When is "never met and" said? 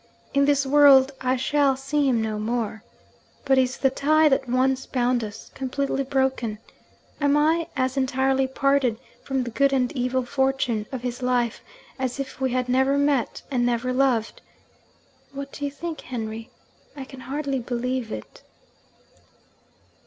12.67-13.63